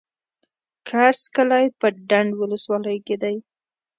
[0.87, 3.35] کرز کلی په ډنډ ولسوالۍ کي دی.